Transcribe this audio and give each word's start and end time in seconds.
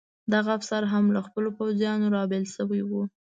دغه 0.33 0.49
افسر 0.57 0.83
هم 0.93 1.05
له 1.15 1.19
خپلو 1.27 1.49
پوځیانو 1.57 2.07
را 2.15 2.23
بېل 2.31 2.45
شوی 2.55 2.81
و. 2.85 2.91